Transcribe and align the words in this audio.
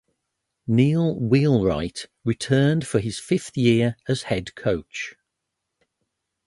Neil 0.65 1.15
Wheelwright 1.19 2.07
returned 2.25 2.87
for 2.87 2.99
his 2.99 3.19
fifth 3.19 3.55
year 3.55 3.97
as 4.07 4.23
head 4.23 4.55
coach. 4.55 5.15